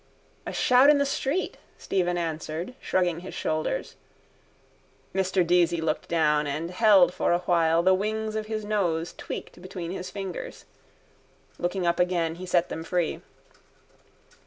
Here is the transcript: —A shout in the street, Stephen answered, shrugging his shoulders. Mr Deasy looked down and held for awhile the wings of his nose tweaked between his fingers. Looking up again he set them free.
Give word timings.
—A 0.47 0.51
shout 0.51 0.89
in 0.89 0.97
the 0.97 1.05
street, 1.05 1.57
Stephen 1.77 2.17
answered, 2.17 2.73
shrugging 2.81 3.19
his 3.19 3.35
shoulders. 3.35 3.97
Mr 5.13 5.45
Deasy 5.45 5.79
looked 5.79 6.07
down 6.07 6.47
and 6.47 6.71
held 6.71 7.13
for 7.13 7.31
awhile 7.33 7.83
the 7.83 7.93
wings 7.93 8.35
of 8.35 8.47
his 8.47 8.65
nose 8.65 9.13
tweaked 9.15 9.61
between 9.61 9.91
his 9.91 10.09
fingers. 10.09 10.65
Looking 11.59 11.85
up 11.85 11.99
again 11.99 12.33
he 12.41 12.47
set 12.47 12.69
them 12.69 12.83
free. 12.83 13.21